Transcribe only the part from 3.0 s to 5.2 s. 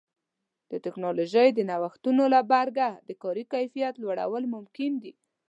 د کاري کیفیت لوړول ممکن دي.